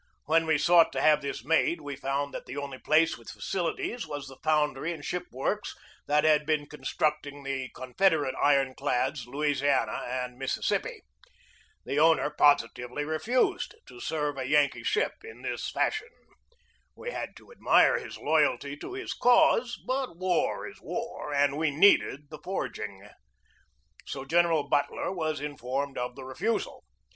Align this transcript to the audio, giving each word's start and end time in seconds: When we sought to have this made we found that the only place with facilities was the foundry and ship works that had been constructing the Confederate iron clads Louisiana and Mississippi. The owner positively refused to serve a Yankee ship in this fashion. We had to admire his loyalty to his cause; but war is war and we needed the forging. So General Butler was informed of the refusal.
When 0.25 0.47
we 0.47 0.57
sought 0.57 0.91
to 0.93 1.01
have 1.01 1.21
this 1.21 1.45
made 1.45 1.79
we 1.79 1.95
found 1.95 2.33
that 2.33 2.47
the 2.47 2.57
only 2.57 2.79
place 2.79 3.19
with 3.19 3.29
facilities 3.29 4.07
was 4.07 4.27
the 4.27 4.39
foundry 4.43 4.93
and 4.93 5.05
ship 5.05 5.27
works 5.31 5.75
that 6.07 6.23
had 6.23 6.43
been 6.43 6.65
constructing 6.65 7.43
the 7.43 7.69
Confederate 7.75 8.33
iron 8.41 8.73
clads 8.73 9.27
Louisiana 9.27 10.01
and 10.07 10.39
Mississippi. 10.39 11.03
The 11.85 11.99
owner 11.99 12.31
positively 12.31 13.05
refused 13.05 13.75
to 13.85 13.99
serve 13.99 14.39
a 14.39 14.45
Yankee 14.47 14.81
ship 14.81 15.17
in 15.23 15.43
this 15.43 15.69
fashion. 15.69 16.09
We 16.95 17.11
had 17.11 17.35
to 17.35 17.51
admire 17.51 17.99
his 17.99 18.17
loyalty 18.17 18.75
to 18.77 18.93
his 18.93 19.13
cause; 19.13 19.77
but 19.85 20.17
war 20.17 20.67
is 20.67 20.81
war 20.81 21.31
and 21.31 21.55
we 21.57 21.69
needed 21.69 22.31
the 22.31 22.39
forging. 22.43 23.07
So 24.07 24.25
General 24.25 24.67
Butler 24.67 25.11
was 25.11 25.39
informed 25.39 25.99
of 25.99 26.15
the 26.15 26.25
refusal. 26.25 26.83